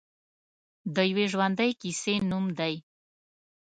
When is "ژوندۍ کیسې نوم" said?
1.31-2.45